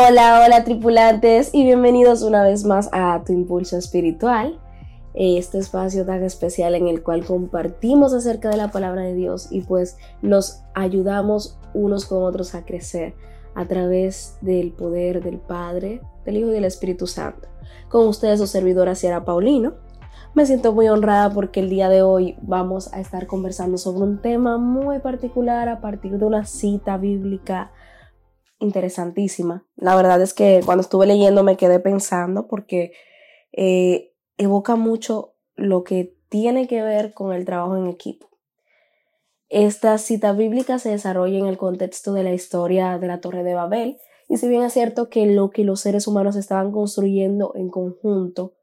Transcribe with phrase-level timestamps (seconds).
[0.00, 4.60] Hola, hola tripulantes y bienvenidos una vez más a Tu Impulso Espiritual,
[5.12, 9.62] este espacio tan especial en el cual compartimos acerca de la palabra de Dios y
[9.62, 13.16] pues nos ayudamos unos con otros a crecer
[13.56, 17.48] a través del poder del Padre, del Hijo y del Espíritu Santo.
[17.88, 19.74] Con ustedes su servidora Sierra Paulino.
[20.32, 24.22] Me siento muy honrada porque el día de hoy vamos a estar conversando sobre un
[24.22, 27.72] tema muy particular a partir de una cita bíblica
[28.58, 29.66] interesantísima.
[29.76, 32.92] La verdad es que cuando estuve leyendo me quedé pensando porque
[33.52, 38.28] eh, evoca mucho lo que tiene que ver con el trabajo en equipo.
[39.48, 43.54] Esta cita bíblica se desarrolla en el contexto de la historia de la Torre de
[43.54, 47.70] Babel y si bien es cierto que lo que los seres humanos estaban construyendo en
[47.70, 48.54] conjunto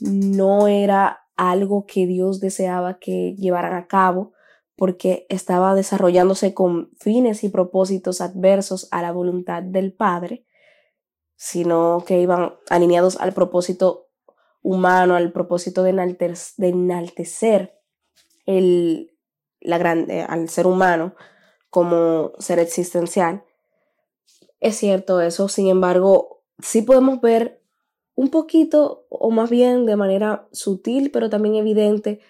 [0.00, 4.32] no era algo que Dios deseaba que llevaran a cabo,
[4.78, 10.46] porque estaba desarrollándose con fines y propósitos adversos a la voluntad del Padre,
[11.34, 14.06] sino que iban alineados al propósito
[14.62, 15.90] humano, al propósito de,
[16.58, 17.74] enaltecer,
[18.46, 19.18] el,
[19.60, 21.16] la grande, al ser humano
[21.70, 23.42] como ser existencial.
[24.60, 27.64] Es cierto eso, sin embargo, sí podemos ver
[28.14, 32.20] un poquito, o más bien de manera sutil, pero también evidente,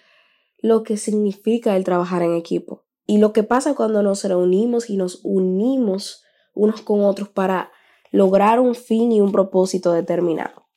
[0.61, 4.97] lo que significa el trabajar en equipo y lo que pasa cuando nos reunimos y
[4.97, 7.71] nos unimos unos con otros para
[8.11, 10.67] lograr un fin y un propósito determinado.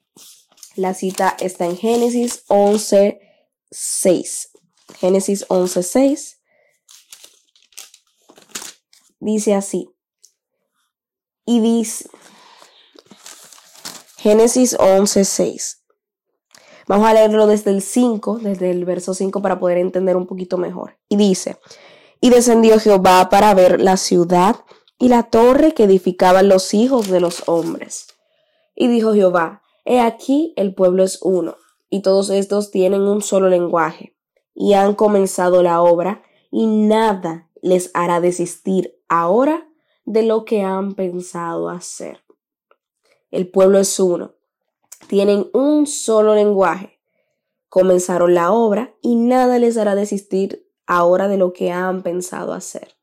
[0.77, 3.21] La cita está en Génesis 11,
[3.71, 4.51] 6.
[4.99, 6.41] Génesis 11, 6.
[9.21, 9.91] Dice así.
[11.45, 12.09] Y dice,
[14.17, 15.82] Génesis 11, 6.
[16.87, 20.59] Vamos a leerlo desde el 5, desde el verso 5 para poder entender un poquito
[20.59, 20.99] mejor.
[21.09, 21.59] Y dice,
[22.21, 24.57] y descendió Jehová para ver la ciudad
[24.99, 28.07] y la torre que edificaban los hijos de los hombres.
[28.75, 31.57] Y dijo Jehová, he aquí el pueblo es uno,
[31.91, 34.17] y todos estos tienen un solo lenguaje,
[34.55, 39.69] y han comenzado la obra, y nada les hará desistir ahora
[40.05, 42.21] de lo que han pensado hacer.
[43.31, 44.35] El pueblo es uno,
[45.09, 47.01] tienen un solo lenguaje.
[47.69, 52.97] Comenzaron la obra y nada les hará desistir ahora de lo que han pensado hacer.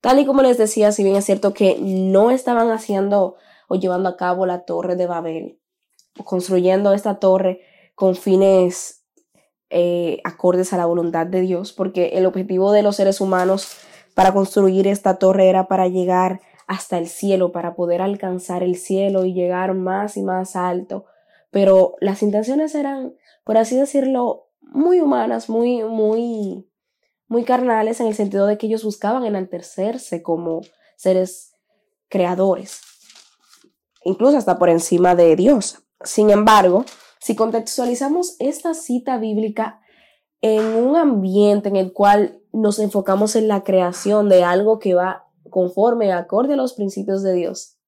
[0.00, 3.36] Tal y como les decía, si bien es cierto que no estaban haciendo
[3.68, 5.58] o llevando a cabo la torre de Babel,
[6.24, 7.60] construyendo esta torre
[7.94, 9.04] con fines
[9.68, 13.76] eh, acordes a la voluntad de Dios, porque el objetivo de los seres humanos
[14.14, 19.24] para construir esta torre era para llegar hasta el cielo, para poder alcanzar el cielo
[19.24, 21.06] y llegar más y más alto
[21.56, 26.70] pero las intenciones eran, por así decirlo, muy humanas, muy, muy,
[27.28, 30.60] muy carnales en el sentido de que ellos buscaban enaltecerse como
[30.98, 31.54] seres
[32.10, 32.82] creadores,
[34.04, 35.78] incluso hasta por encima de Dios.
[36.04, 36.84] Sin embargo,
[37.20, 39.80] si contextualizamos esta cita bíblica
[40.42, 45.26] en un ambiente en el cual nos enfocamos en la creación de algo que va
[45.48, 47.78] conforme, acorde a los principios de Dios,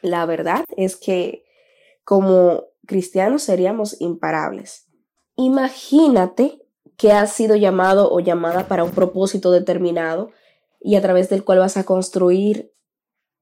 [0.00, 1.44] la verdad es que
[2.04, 4.88] como cristianos seríamos imparables.
[5.36, 6.62] Imagínate
[6.96, 10.30] que has sido llamado o llamada para un propósito determinado
[10.80, 12.72] y a través del cual vas a construir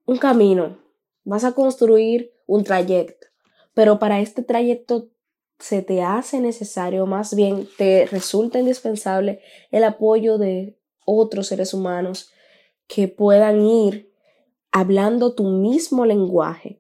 [0.07, 0.79] un camino,
[1.25, 3.27] vas a construir un trayecto,
[3.75, 5.11] pero para este trayecto
[5.59, 9.41] se te hace necesario, más bien te resulta indispensable
[9.71, 12.31] el apoyo de otros seres humanos
[12.87, 14.13] que puedan ir
[14.73, 16.80] hablando tu mismo lenguaje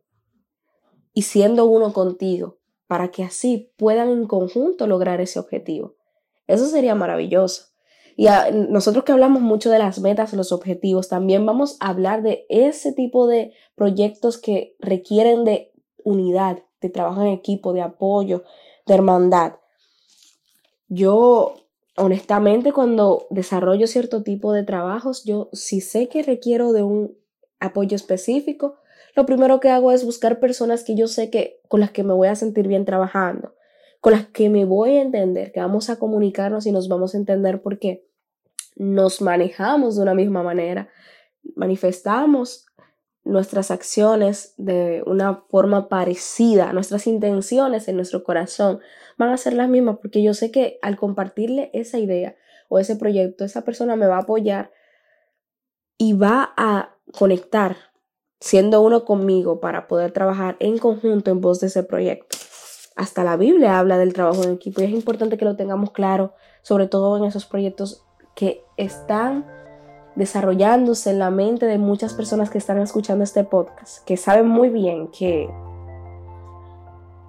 [1.21, 5.97] y siendo uno contigo, para que así puedan en conjunto lograr ese objetivo.
[6.47, 7.65] Eso sería maravilloso.
[8.17, 8.27] Y
[8.71, 12.95] nosotros que hablamos mucho de las metas, los objetivos, también vamos a hablar de ese
[12.95, 18.45] tipo de proyectos que requieren de unidad, de trabajo en equipo, de apoyo,
[18.87, 19.57] de hermandad.
[20.89, 21.57] Yo,
[21.99, 27.15] honestamente, cuando desarrollo cierto tipo de trabajos, yo si sé que requiero de un
[27.59, 28.80] apoyo específico,
[29.15, 32.15] lo primero que hago es buscar personas que yo sé que con las que me
[32.15, 33.55] voy a sentir bien trabajando,
[34.01, 37.19] con las que me voy a entender, que vamos a comunicarnos y nos vamos a
[37.19, 38.07] entender porque
[38.77, 40.89] nos manejamos de una misma manera,
[41.55, 42.67] manifestamos
[43.25, 48.81] nuestras acciones de una forma parecida, nuestras intenciones en nuestro corazón
[49.19, 52.37] van a ser las mismas porque yo sé que al compartirle esa idea
[52.69, 54.73] o ese proyecto, esa persona me va a apoyar
[55.99, 57.90] y va a conectar
[58.41, 62.39] siendo uno conmigo para poder trabajar en conjunto en voz de ese proyecto.
[62.97, 66.33] Hasta la Biblia habla del trabajo en equipo y es importante que lo tengamos claro,
[66.63, 68.05] sobre todo en esos proyectos
[68.35, 69.47] que están
[70.17, 74.71] desarrollándose en la mente de muchas personas que están escuchando este podcast, que saben muy
[74.71, 75.49] bien que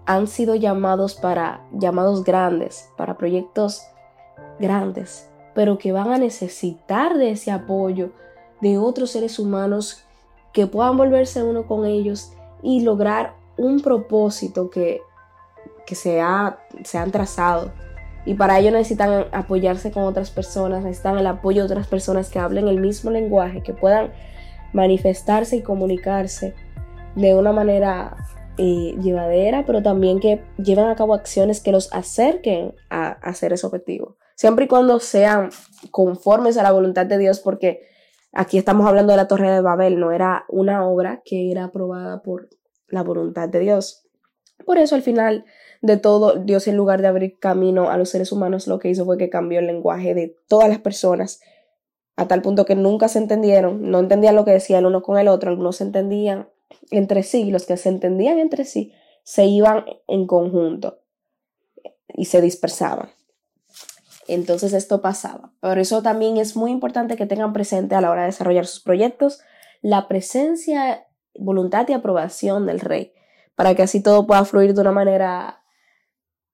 [0.05, 3.83] han sido llamados para llamados grandes, para proyectos
[4.59, 8.11] grandes, pero que van a necesitar de ese apoyo
[8.61, 10.05] de otros seres humanos
[10.53, 15.01] que puedan volverse uno con ellos y lograr un propósito que,
[15.85, 16.21] que se,
[16.83, 17.71] se han trazado.
[18.25, 22.39] Y para ello necesitan apoyarse con otras personas, necesitan el apoyo de otras personas que
[22.39, 24.11] hablen el mismo lenguaje, que puedan
[24.73, 26.53] manifestarse y comunicarse
[27.15, 28.15] de una manera
[28.57, 33.65] eh, llevadera, pero también que lleven a cabo acciones que los acerquen a hacer ese
[33.65, 34.17] objetivo.
[34.35, 35.49] Siempre y cuando sean
[35.89, 37.81] conformes a la voluntad de Dios, porque
[38.31, 42.21] aquí estamos hablando de la Torre de Babel, no era una obra que era aprobada
[42.21, 42.49] por
[42.87, 44.07] la voluntad de Dios.
[44.65, 45.45] Por eso al final
[45.81, 49.05] de todo, Dios en lugar de abrir camino a los seres humanos, lo que hizo
[49.05, 51.41] fue que cambió el lenguaje de todas las personas
[52.15, 55.17] a tal punto que nunca se entendieron, no entendían lo que decía el uno con
[55.17, 56.49] el otro, algunos se entendían
[56.91, 58.93] entre sí, los que se entendían entre sí
[59.23, 60.99] se iban en conjunto
[62.07, 63.09] y se dispersaban.
[64.27, 65.51] Entonces esto pasaba.
[65.59, 68.81] Por eso también es muy importante que tengan presente a la hora de desarrollar sus
[68.81, 69.41] proyectos
[69.81, 73.13] la presencia, voluntad y aprobación del rey,
[73.55, 75.63] para que así todo pueda fluir de una manera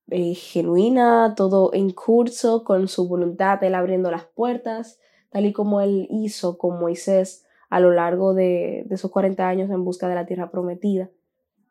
[0.10, 5.00] eh, genuina, todo en curso, con su voluntad, él abriendo las puertas,
[5.30, 9.70] tal y como él hizo con Moisés a lo largo de, de esos 40 años
[9.70, 11.10] en busca de la tierra prometida,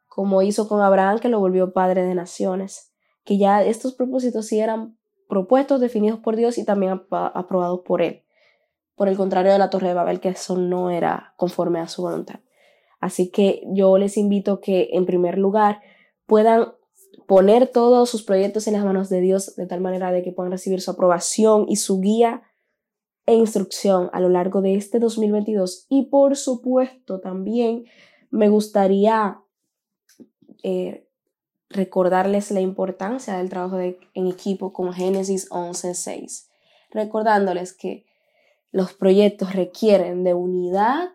[0.08, 2.92] como hizo con Abraham, que lo volvió padre de naciones,
[3.24, 4.98] que ya estos propósitos sí eran
[5.28, 8.22] propuestos, definidos por Dios y también aprobados por Él.
[8.94, 12.02] Por el contrario de la Torre de Babel, que eso no era conforme a su
[12.02, 12.40] voluntad.
[13.00, 15.80] Así que yo les invito que, en primer lugar,
[16.26, 16.72] puedan
[17.26, 20.52] poner todos sus proyectos en las manos de Dios de tal manera de que puedan
[20.52, 22.42] recibir su aprobación y su guía
[23.26, 25.86] e instrucción a lo largo de este 2022.
[25.88, 27.84] Y por supuesto, también
[28.30, 29.40] me gustaría
[30.62, 31.05] eh,
[31.68, 36.46] recordarles la importancia del trabajo en equipo con Génesis 11.6,
[36.90, 38.06] recordándoles que
[38.70, 41.10] los proyectos requieren de unidad,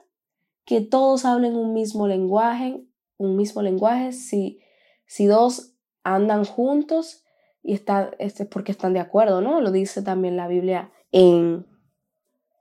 [0.66, 2.82] que todos hablen un mismo lenguaje,
[3.18, 4.60] un mismo lenguaje, si,
[5.06, 7.24] si dos andan juntos
[7.64, 9.62] y están, este es porque están de acuerdo, ¿no?
[9.62, 11.66] Lo dice también la Biblia en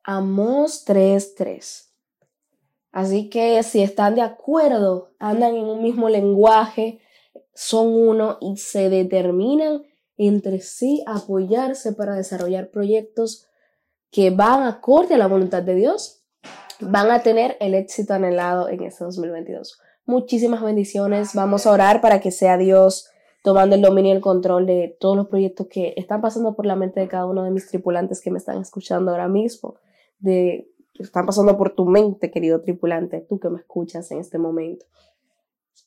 [0.04, 1.88] Amos 3.3.
[2.92, 7.00] Así que si están de acuerdo, andan en un mismo lenguaje,
[7.60, 9.82] son uno y se determinan
[10.16, 13.46] entre sí apoyarse para desarrollar proyectos
[14.10, 16.24] que van acorde a la voluntad de Dios,
[16.80, 19.78] van a tener el éxito anhelado en este 2022.
[20.06, 21.34] Muchísimas bendiciones.
[21.34, 23.10] Vamos a orar para que sea Dios
[23.44, 26.76] tomando el dominio y el control de todos los proyectos que están pasando por la
[26.76, 29.74] mente de cada uno de mis tripulantes que me están escuchando ahora mismo,
[30.18, 34.86] de están pasando por tu mente, querido tripulante, tú que me escuchas en este momento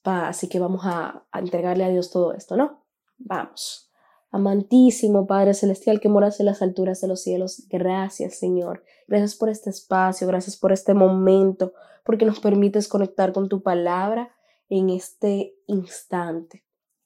[0.03, 2.83] así que vamos a, entregarle a Dios todo esto, ¿no?
[3.17, 3.89] Vamos.
[4.31, 8.83] Amantísimo Padre Celestial que moras en las alturas de los cielos, gracias Señor.
[9.07, 14.33] Gracias por este espacio, gracias por este momento, porque nos permites conectar con tu palabra
[14.69, 16.63] en este instante.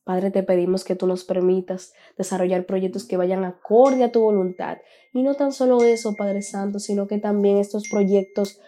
[0.08, 4.78] Padre, te pedimos que tú nos permitas desarrollar proyectos que vayan acorde a tu voluntad.
[5.12, 8.62] Y no tan solo eso, Padre Santo, sino que también estos proyectos,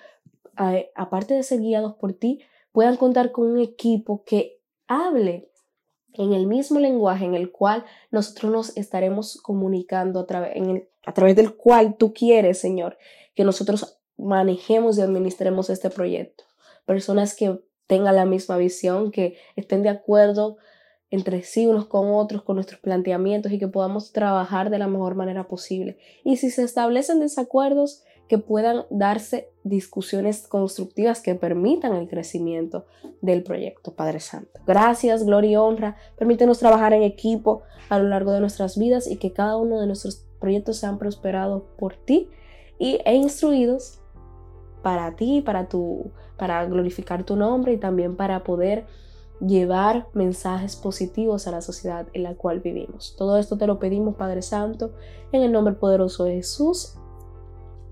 [0.60, 5.50] eh, aparte de ser guiados por ti, puedan contar con un equipo que hable
[6.14, 10.54] en el mismo lenguaje en el cual nosotros nos estaremos comunicando a, través
[11.06, 12.98] a través del cual tú quieres, Señor,
[13.36, 16.44] que nosotros manejemos y administremos este proyecto.
[16.86, 20.58] Personas que tengan la misma visión, que estén de acuerdo
[21.12, 25.16] entre sí unos con otros, con nuestros planteamientos y que podamos trabajar de la mejor
[25.16, 25.98] manera posible.
[26.24, 32.86] Y si se establecen desacuerdos, que puedan darse discusiones constructivas que permitan el crecimiento
[33.22, 34.60] del proyecto, Padre Santo.
[34.68, 35.98] Gracias, gloria y honra.
[36.16, 39.88] Permítenos trabajar en equipo a lo largo de nuestras vidas y que cada uno de
[39.88, 42.30] nuestros proyectos sean prosperados por ti
[42.78, 44.00] y, e instruidos
[44.84, 48.86] para ti, para, tu, para glorificar tu nombre y también para poder
[49.42, 53.16] llevar mensajes positivos a la sociedad en la cual vivimos.
[53.18, 54.94] Todo esto te lo pedimos, Padre Santo,
[55.32, 56.96] en el nombre poderoso de Jesús.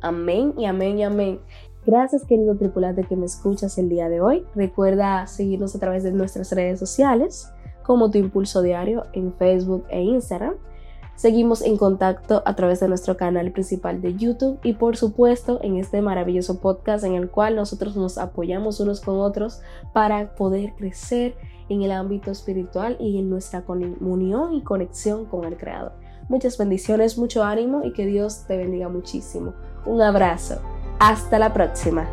[0.08, 1.42] Amén y amén y amén.
[1.86, 4.46] Gracias querido tripulante que me escuchas el día de hoy.
[4.56, 7.52] Recuerda seguirnos a través de nuestras redes sociales
[7.84, 10.54] como Tu Impulso Diario en Facebook e Instagram.
[11.18, 15.76] Seguimos en contacto a través de nuestro canal principal de YouTube y por supuesto en
[15.76, 19.62] este maravilloso podcast en el cual nosotros nos apoyamos unos con otros
[19.92, 21.36] para poder crecer
[21.68, 26.07] en el ámbito espiritual y en nuestra comunión y conexión con el Creador.
[26.30, 29.54] Muchas bendiciones, mucho ánimo y que Dios te bendiga muchísimo.
[29.86, 30.62] Un abrazo.
[31.00, 32.08] Hasta la próxima.